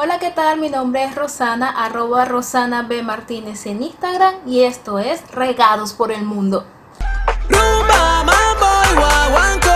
[0.00, 0.60] Hola, ¿qué tal?
[0.60, 3.02] Mi nombre es Rosana, arroba Rosana B.
[3.02, 6.64] Martínez en Instagram y esto es Regados por el Mundo.
[7.48, 9.72] Rumba, mambo y guaguanco,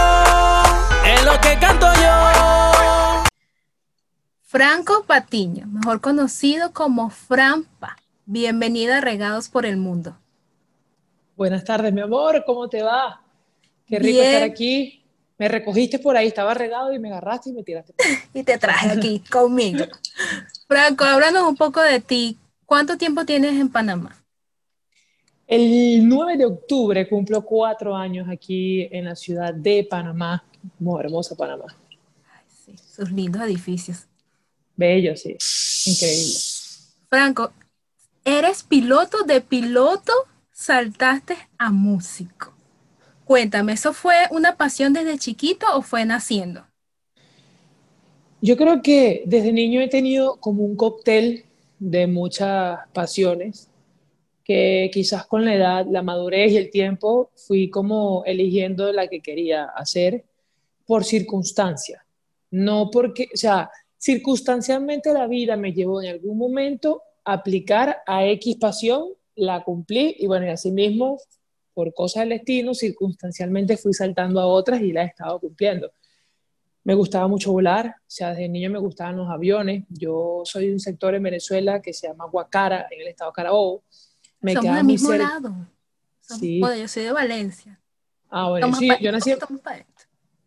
[1.04, 3.24] es lo que canto yo.
[4.42, 7.96] Franco Patiño, mejor conocido como Franpa.
[8.24, 10.16] Bienvenida a Regados por el Mundo.
[11.36, 13.22] Buenas tardes, mi amor, ¿cómo te va?
[13.88, 15.01] Qué rico estar aquí.
[15.38, 17.94] Me recogiste por ahí, estaba regado y me agarraste y me tiraste.
[18.34, 19.84] y te traje aquí conmigo.
[20.68, 22.38] Franco, háblanos un poco de ti.
[22.66, 24.22] ¿Cuánto tiempo tienes en Panamá?
[25.46, 30.42] El 9 de octubre cumplo cuatro años aquí en la ciudad de Panamá,
[30.78, 31.66] muy hermosa Panamá.
[32.32, 34.06] Ay, sí, sus lindos edificios.
[34.76, 35.36] Bello, sí,
[35.86, 36.38] increíble.
[37.10, 37.52] Franco,
[38.24, 40.12] eres piloto de piloto,
[40.52, 42.51] saltaste a músico.
[43.32, 46.66] Cuéntame, ¿eso fue una pasión desde chiquito o fue naciendo?
[48.42, 51.46] Yo creo que desde niño he tenido como un cóctel
[51.78, 53.70] de muchas pasiones
[54.44, 59.22] que quizás con la edad, la madurez y el tiempo fui como eligiendo la que
[59.22, 60.26] quería hacer
[60.84, 62.04] por circunstancia.
[62.50, 68.26] No porque, o sea, circunstancialmente la vida me llevó en algún momento a aplicar a
[68.26, 69.04] X pasión,
[69.36, 71.16] la cumplí y bueno, y así mismo
[71.74, 75.92] por cosas del destino, circunstancialmente fui saltando a otras y la he estado cumpliendo.
[76.84, 79.84] Me gustaba mucho volar, o sea, desde niño me gustaban los aviones.
[79.88, 83.34] Yo soy de un sector en Venezuela que se llama Guacara, en el estado de
[83.34, 83.84] Carabobo.
[84.40, 85.54] Me Somos del mismo lado.
[86.20, 86.60] sí.
[86.60, 87.80] yo soy de Valencia.
[88.28, 89.32] Ah, bueno, sí, yo nací...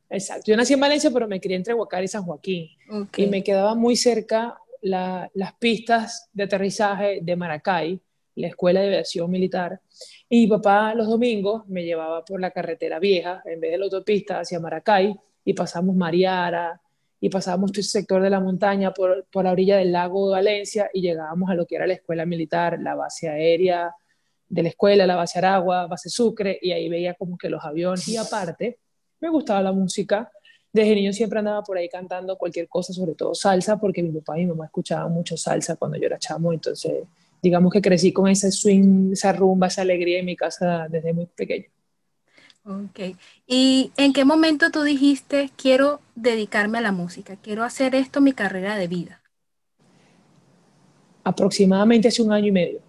[0.10, 2.70] Exacto, yo nací en Valencia, pero me crié entre Guacara y San Joaquín.
[3.16, 8.02] Y me quedaba muy cerca las pistas de aterrizaje de Maracay,
[8.36, 9.80] la Escuela de Aviación Militar.
[10.30, 13.86] Y mi papá los domingos me llevaba por la carretera vieja, en vez de la
[13.86, 16.82] autopista, hacia Maracay, y pasamos Mariara,
[17.22, 20.34] y pasábamos todo ese sector de la montaña por, por la orilla del lago de
[20.34, 23.96] Valencia, y llegábamos a lo que era la escuela militar, la base aérea
[24.48, 28.08] de la escuela, la base Aragua, base Sucre, y ahí veía como que los aviones.
[28.08, 28.80] Y aparte,
[29.20, 30.32] me gustaba la música.
[30.72, 34.38] Desde niño siempre andaba por ahí cantando cualquier cosa, sobre todo salsa, porque mi papá
[34.38, 37.04] y mi mamá escuchaban mucho salsa cuando yo era chamo, entonces
[37.46, 41.28] digamos que crecí con ese swing, esa rumba, esa alegría en mi casa desde muy
[41.28, 41.66] pequeño.
[42.66, 43.16] Ok.
[43.46, 48.34] ¿Y en qué momento tú dijiste, quiero dedicarme a la música, quiero hacer esto mi
[48.34, 49.22] carrera de vida?
[51.24, 52.80] Aproximadamente hace un año y medio.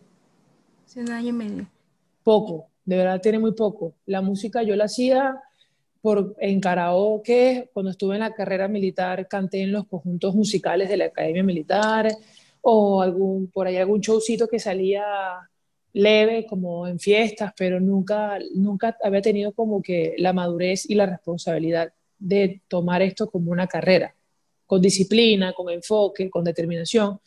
[0.87, 1.67] Hace un año y medio.
[2.25, 3.93] Poco, de verdad tiene muy poco.
[4.06, 5.38] La música yo la hacía
[6.00, 10.97] por, en karaoke, cuando estuve en la carrera militar canté en los conjuntos musicales de
[10.97, 12.09] la Academia Militar,
[12.69, 15.04] o algún, por ahí algún showcito que salía
[15.93, 21.06] leve, como en fiestas, pero nunca, nunca había tenido como que la madurez y la
[21.06, 24.16] responsabilidad de tomar esto como una carrera,
[24.66, 27.21] con disciplina, con enfoque, con determinación,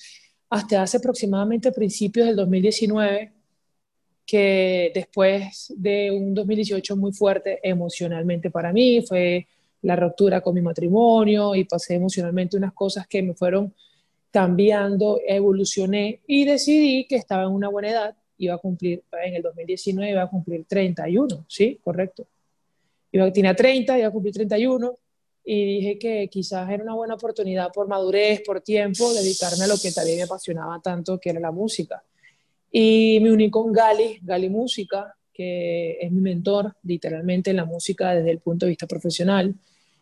[0.49, 3.31] hasta hace aproximadamente principios del 2019,
[4.25, 9.47] que después de un 2018 muy fuerte emocionalmente para mí, fue
[9.83, 13.73] la ruptura con mi matrimonio y pasé emocionalmente unas cosas que me fueron
[14.31, 19.41] cambiando, evolucioné y decidí que estaba en una buena edad, iba a cumplir, en el
[19.41, 21.79] 2019 iba a cumplir 31, ¿sí?
[21.83, 22.27] Correcto.
[23.11, 24.97] Iba, tenía 30, iba a cumplir 31
[25.43, 29.77] y dije que quizás era una buena oportunidad por madurez, por tiempo, dedicarme a lo
[29.77, 32.03] que también me apasionaba tanto, que era la música.
[32.71, 38.13] Y me uní con Gali, Gali Música, que es mi mentor literalmente en la música
[38.13, 39.55] desde el punto de vista profesional.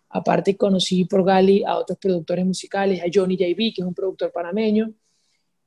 [0.09, 4.31] Aparte conocí por Gali a otros productores musicales, a Johnny JB, que es un productor
[4.31, 4.93] panameño,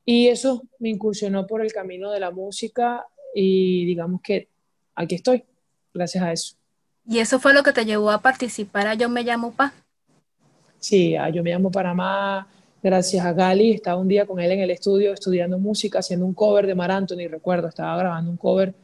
[0.04, 4.48] y eso me incursionó por el camino de la música y digamos que
[4.94, 5.44] aquí estoy,
[5.92, 6.56] gracias a eso.
[7.06, 9.72] ¿Y eso fue lo que te llevó a participar a Yo Me Llamo Pa?
[10.78, 12.48] Sí, a Yo Me Llamo Panamá,
[12.82, 13.72] gracias a Gali.
[13.72, 16.90] Estaba un día con él en el estudio estudiando música, haciendo un cover de Mar
[16.90, 18.74] Anthony, recuerdo, estaba grabando un cover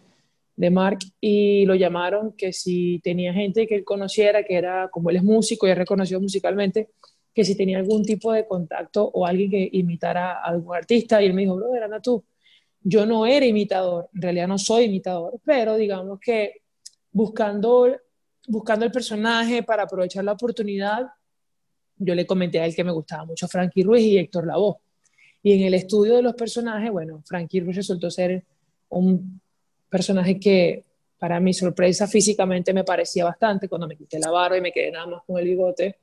[0.57, 5.11] de Mark y lo llamaron que si tenía gente que él conociera, que era como
[5.11, 6.89] él es músico y es reconocido musicalmente,
[7.35, 11.23] que si tenía algún tipo de contacto o alguien que imitara a algún artista.
[11.23, 12.25] Y él me dijo, brother, anda tú.
[12.81, 16.63] Yo no era imitador, en realidad no soy imitador, pero digamos que
[17.13, 17.95] buscando,
[18.49, 21.07] buscando el personaje para aprovechar la oportunidad,
[21.99, 24.77] yo le comenté a él que me gustaba mucho Frankie Ruiz y Héctor Lavoe.
[25.43, 28.45] Y en el estudio de los personajes, bueno, Frankie Ruiz resultó ser
[28.89, 29.41] un
[29.89, 30.85] personaje que
[31.19, 34.91] para mi sorpresa físicamente me parecía bastante cuando me quité la barba y me quedé
[34.91, 35.97] nada más con el bigote.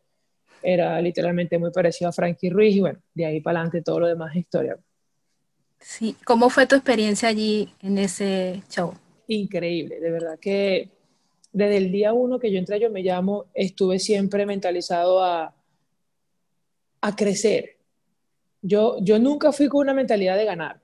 [0.62, 4.08] Era literalmente muy parecido a Frankie Ruiz y bueno, de ahí para adelante todo lo
[4.08, 4.78] demás es historia.
[5.80, 8.94] Sí, ¿cómo fue tu experiencia allí en ese show?
[9.28, 10.90] Increíble, de verdad que
[11.52, 15.54] desde el día uno que yo entré Yo Me Llamo, estuve siempre mentalizado a,
[17.02, 17.78] a crecer,
[18.62, 20.83] yo, yo nunca fui con una mentalidad de ganar.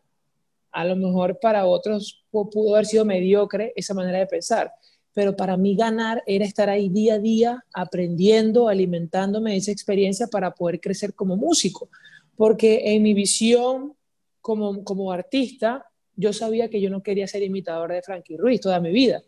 [0.72, 4.72] A lo mejor para otros pudo haber sido mediocre esa manera de pensar,
[5.14, 10.28] pero para mí ganar era estar ahí día a día aprendiendo, alimentándome de esa experiencia
[10.28, 11.90] para poder crecer como músico,
[12.36, 13.96] porque en mi visión
[14.42, 15.86] como, como artista,
[16.16, 19.24] yo sabía que yo no quería ser imitador de Frankie Ruiz toda mi vida.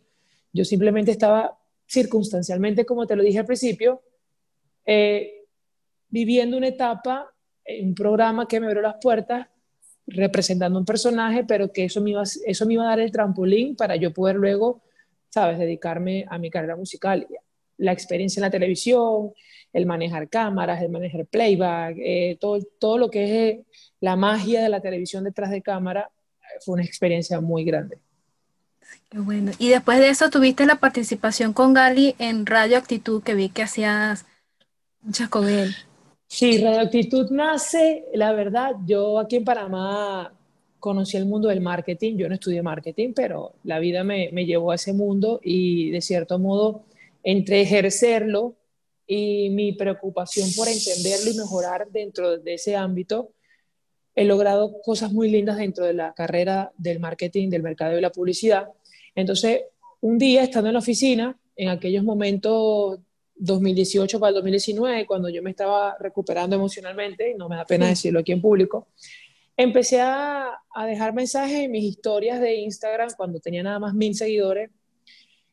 [0.54, 1.58] Yo simplemente estaba
[1.88, 4.02] circunstancialmente, como te lo dije al principio,
[4.86, 5.46] eh,
[6.10, 7.34] viviendo una etapa,
[7.82, 9.48] un programa que me abrió las puertas,
[10.16, 13.76] representando un personaje, pero que eso me, iba, eso me iba a dar el trampolín
[13.76, 14.82] para yo poder luego,
[15.30, 17.28] sabes, dedicarme a mi carrera musical.
[17.78, 19.32] La experiencia en la televisión,
[19.74, 23.66] el manejar cámaras, el manejar playback, eh, todo, todo lo que es eh,
[24.00, 26.10] la magia de la televisión detrás de cámara,
[26.64, 28.00] fue una experiencia muy grande.
[29.10, 29.52] Qué bueno.
[29.58, 33.64] Y después de eso tuviste la participación con Gali en Radio Actitud, que vi que
[33.64, 34.26] hacías
[35.02, 35.76] muchas con él.
[36.34, 40.34] Sí, Radioactitud nace, la verdad, yo aquí en Panamá
[40.80, 44.72] conocí el mundo del marketing, yo no estudié marketing, pero la vida me, me llevó
[44.72, 46.86] a ese mundo y de cierto modo,
[47.22, 48.56] entre ejercerlo
[49.06, 53.34] y mi preocupación por entenderlo y mejorar dentro de ese ámbito,
[54.16, 58.10] he logrado cosas muy lindas dentro de la carrera del marketing, del mercado y la
[58.10, 58.70] publicidad.
[59.16, 59.64] Entonces,
[60.00, 63.00] un día estando en la oficina, en aquellos momentos
[63.36, 67.88] 2018 para el 2019, cuando yo me estaba recuperando emocionalmente, y no me da pena
[67.88, 68.88] decirlo aquí en público,
[69.58, 74.16] empecé a, a, dejar mensajes en mis historias de Instagram cuando tenía nada más mil
[74.16, 74.70] seguidores,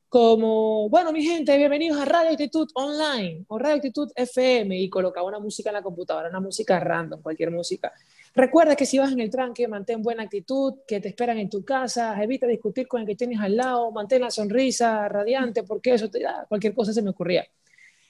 [0.08, 5.26] como, bueno, mi gente, bienvenidos a Radio Actitud Online o Radio Actitud FM, y colocaba
[5.26, 7.92] una música en la computadora, una música random, cualquier música.
[8.34, 11.62] Recuerda que si vas en el tranque, mantén buena actitud, que te esperan en tu
[11.62, 16.08] casa, evita discutir con el que tienes al lado, mantén la sonrisa radiante, porque eso
[16.08, 17.46] te da, cualquier cosa se me ocurría.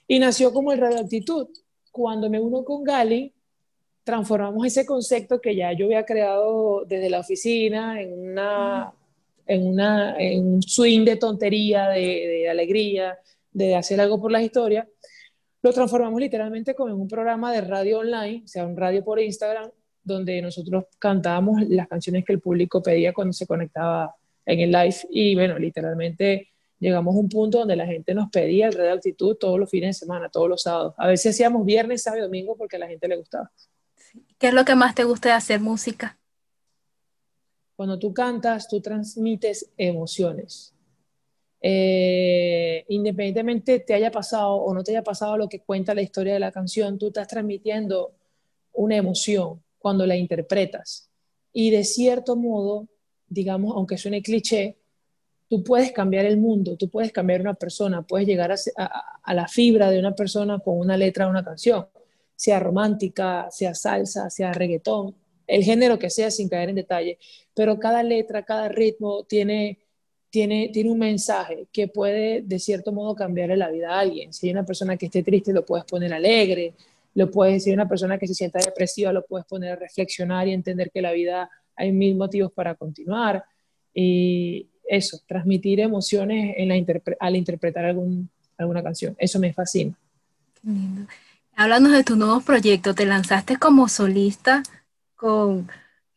[0.08, 1.46] Y nació como el radioactitud.
[1.93, 3.32] Cuando me uno con Gali,
[4.02, 8.93] transformamos ese concepto que ya yo había creado desde la oficina en, una,
[9.46, 13.19] en, una, en un swing de tontería, de, de alegría,
[13.52, 14.88] de hacer algo por la historia,
[15.62, 19.20] lo transformamos literalmente como en un programa de radio online, o sea, un radio por
[19.20, 19.70] Instagram,
[20.02, 24.14] donde nosotros cantábamos las canciones que el público pedía cuando se conectaba
[24.46, 24.96] en el live.
[25.10, 26.49] Y bueno, literalmente
[26.79, 29.97] llegamos a un punto donde la gente nos pedía el red actitud todos los fines
[29.97, 30.95] de semana, todos los sábados.
[30.97, 33.51] A veces hacíamos viernes, sábado y domingo porque a la gente le gustaba.
[34.39, 36.19] ¿Qué es lo que más te gusta de hacer música?
[37.77, 40.75] Cuando tú cantas, tú transmites emociones.
[41.61, 46.35] Eh, independientemente te haya pasado o no te haya pasado lo que cuenta la historia
[46.35, 48.13] de la canción, tú estás transmitiendo
[48.73, 51.11] una emoción cuando la interpretas.
[51.53, 52.89] Y de cierto modo,
[53.27, 54.79] digamos, aunque suene cliché,
[55.49, 59.91] tú puedes cambiar el mundo, tú puedes cambiar una persona, puedes llegar a, la fibra
[59.91, 61.87] de una persona con una letra de una canción,
[62.37, 65.15] sea romántica, sea salsa, sea reggaetón,
[65.47, 67.19] el género que sea sin caer en detalle,
[67.55, 69.79] pero cada letra, cada ritmo tiene,
[70.31, 74.33] tiene, tiene un mensaje que puede de cierto modo cambiarle la vida a alguien.
[74.33, 76.75] Si hay una persona que esté triste, lo puedes poner alegre,
[77.15, 80.47] lo puedes decir a una persona que se sienta depresiva, lo puedes poner a reflexionar
[80.47, 83.44] y entender que la vida hay mil motivos para continuar.
[83.94, 89.14] Y, eso, transmitir emociones en la al interpretar algún, alguna canción.
[89.19, 89.94] Eso me fascina.
[90.55, 91.06] Qué lindo.
[91.55, 92.94] Háblanos de tu nuevo proyecto.
[92.94, 94.62] Te lanzaste como solista
[95.17, 95.69] con,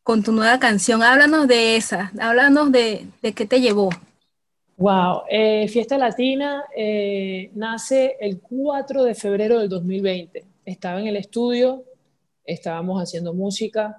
[0.04, 1.02] con tu nueva canción.
[1.02, 2.12] Háblanos de esa.
[2.20, 3.90] Háblanos de, de qué te llevó.
[4.78, 10.44] Wow, eh, Fiesta Latina eh, nace el 4 de febrero del 2020.
[10.66, 11.84] Estaba en el estudio,
[12.44, 13.98] estábamos haciendo música,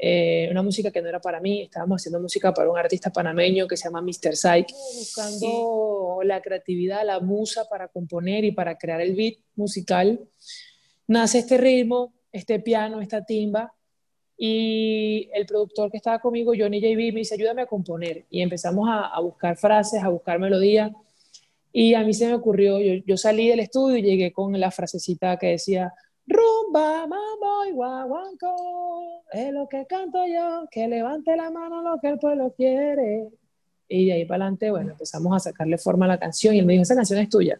[0.00, 3.66] eh, una música que no era para mí, estábamos haciendo música para un artista panameño
[3.66, 4.36] que se llama Mr.
[4.36, 10.20] Psyche, buscando la creatividad, la musa para componer y para crear el beat musical.
[11.08, 13.74] Nace este ritmo, este piano, esta timba,
[14.40, 18.24] y el productor que estaba conmigo, Johnny JB, me dice, ayúdame a componer.
[18.30, 20.92] Y empezamos a, buscar frases, a buscar melodías.
[21.72, 24.70] Y a mí se me ocurrió, yo, yo salí del estudio y llegué con la
[24.70, 25.92] frasecita que decía,
[26.28, 32.08] Rumba, mambo y guaguanco, es lo que canto yo, que levante la mano lo que
[32.08, 33.30] el pueblo quiere.
[33.88, 36.66] Y de ahí para adelante, bueno, empezamos a sacarle forma a la canción y él
[36.66, 37.58] me dijo, esa canción es tuya.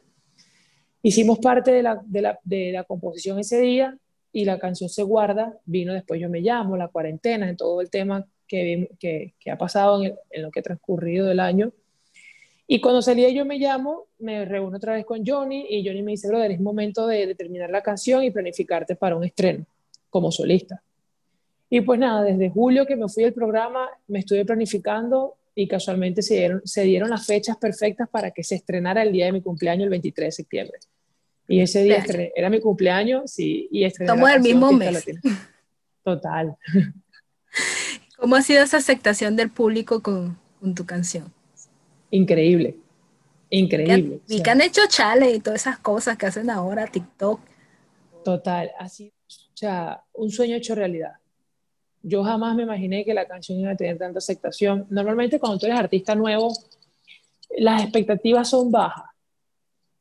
[1.02, 3.96] Hicimos parte de la, de la, de la composición ese día
[4.32, 7.88] y la canción se guarda, vino después Yo Me Llamo, la cuarentena, en todo el
[7.88, 11.72] tema que, que, que ha pasado en, en lo que ha transcurrido del año.
[12.70, 16.12] Y cuando salí Yo Me Llamo, me reúno otra vez con Johnny y Johnny me
[16.12, 19.64] dice, brother, es momento de, terminar la canción y planificarte para un estreno
[20.10, 20.82] como solista.
[21.70, 26.20] Y pues nada, desde julio que me fui del programa, me estuve planificando y casualmente
[26.20, 29.40] se dieron, se dieron las fechas perfectas para que se estrenara el día de mi
[29.40, 30.78] cumpleaños, el 23 de septiembre.
[31.48, 32.04] Y ese día
[32.37, 35.06] era mi cumpleaños, sí, y estrené Estamos el mismo mes.
[36.04, 36.54] Total.
[38.18, 41.32] ¿Cómo ha sido esa aceptación del público con, con tu canción?
[42.10, 42.76] Increíble,
[43.50, 44.20] increíble.
[44.28, 47.40] Y que han hecho chale y todas esas cosas que hacen ahora, TikTok.
[48.24, 51.12] Total, así, o sea, un sueño hecho realidad.
[52.02, 54.86] Yo jamás me imaginé que la canción iba a tener tanta aceptación.
[54.88, 56.52] Normalmente cuando tú eres artista nuevo,
[57.56, 59.04] las expectativas son bajas.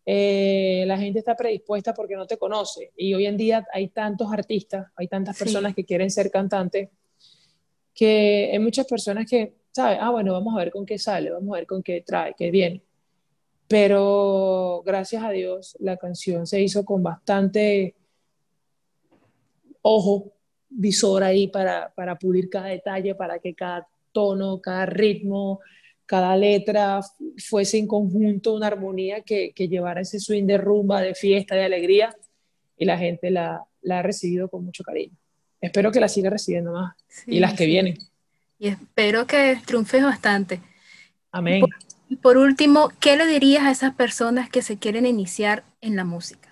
[0.05, 2.91] Eh, la gente está predispuesta porque no te conoce.
[2.95, 6.89] Y hoy en día hay tantos artistas, hay tantas personas que quieren ser cantantes,
[7.93, 10.00] que hay muchas personas que, ¿sabes?
[10.01, 12.50] Ah, bueno, vamos a ver con qué sale, vamos a ver con qué trae, qué
[12.50, 12.81] viene.
[13.67, 17.96] Pero gracias a Dios la canción se hizo con bastante
[19.84, 20.34] ojo,
[20.67, 25.60] visor ahí para, para pulir cada detalle, para que cada tono, cada ritmo,
[26.07, 27.01] cada letra
[27.38, 31.65] fuese en conjunto una armonía que, que, llevara ese swing de rumba, de fiesta, de
[31.65, 32.15] alegría,
[32.77, 35.15] y la gente la, la ha recibido con mucho cariño.
[35.62, 36.96] Espero que la siga recibiendo más
[37.27, 37.98] y las que vienen.
[38.59, 40.61] Y espero que triunfe bastante.
[41.31, 41.63] Amén.
[42.09, 45.95] Y por, por último, ¿qué le dirías a esas personas que se quieren iniciar en
[45.95, 46.47] la música?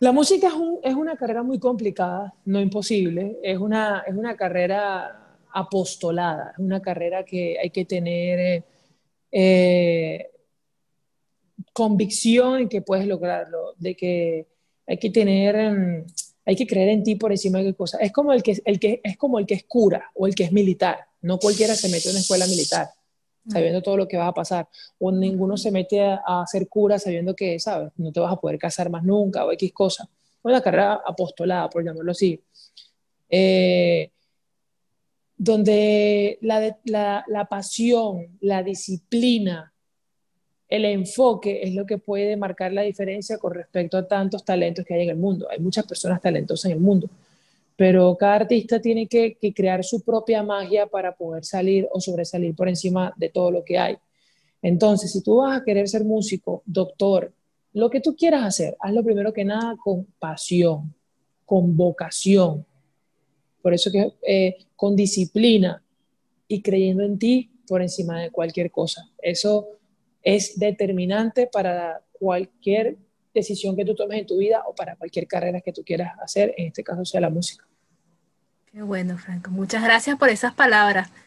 [0.00, 4.36] La música es, un, es, una carrera muy complicada, no imposible, es una, es una
[4.36, 8.64] carrera apostolada, es una carrera que hay que tener
[9.32, 10.30] eh,
[11.72, 14.46] convicción en que puedes lograrlo, de que
[14.86, 16.04] hay que tener,
[16.48, 17.98] hay que creer en ti por encima de qué cosa.
[17.98, 20.44] Es como el que, el que, es como el que es cura o el que
[20.44, 22.88] es militar, no cualquiera se mete en una escuela militar
[23.46, 26.98] sabiendo todo lo que va a pasar, o ninguno se mete a, a ser cura
[26.98, 27.92] sabiendo que, ¿sabes?
[27.96, 30.08] No te vas a poder casar más nunca o X cosa.
[30.42, 32.42] Una carrera apostolada, por llamarlo así.
[33.28, 34.10] Eh,
[35.36, 39.72] donde la, la, la, pasión, la disciplina,
[40.68, 44.94] el enfoque es lo que puede marcar la diferencia con respecto a tantos talentos que
[44.94, 45.48] hay en el mundo.
[45.50, 47.08] Hay muchas personas talentosas en el mundo,
[47.74, 52.68] pero cada artista tiene que, crear su propia magia para poder salir o sobresalir por
[52.68, 53.96] encima de todo lo que hay.
[54.60, 57.32] Entonces, si tú vas a querer ser músico, doctor,
[57.72, 60.92] lo que tú quieras hacer, hazlo primero que nada con pasión,
[61.46, 62.66] con vocación.
[63.62, 65.82] Por eso que eh, con disciplina
[66.46, 69.08] y creyendo en ti por encima de cualquier cosa.
[69.22, 69.77] Eso
[70.28, 72.98] es determinante para cualquier
[73.32, 76.52] decisión que tú tomes en tu vida o para cualquier carrera que tú quieras hacer,
[76.58, 77.66] en este caso sea la música.
[78.70, 79.50] Qué bueno, Franco.
[79.50, 81.10] Muchas gracias por esas palabras.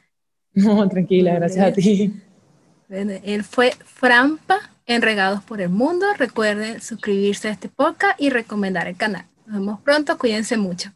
[0.54, 2.14] No, tranquila, gracias a ti.
[2.90, 6.06] Bueno, él fue Frampa en Regados por el Mundo.
[6.18, 9.28] Recuerden suscribirse a este podcast y recomendar el canal.
[9.46, 10.92] Nos vemos pronto, cuídense mucho.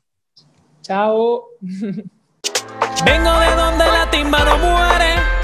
[0.81, 1.45] Chao.
[1.61, 5.34] Vengo de donde la timba no muere.